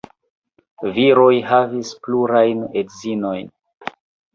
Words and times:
Viroj 0.95 1.29
havis 1.51 1.95
plurajn 2.09 2.67
edzinojn. 2.85 3.59